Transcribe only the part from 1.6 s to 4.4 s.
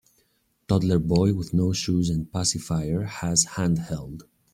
shoes and pacifier has handheld.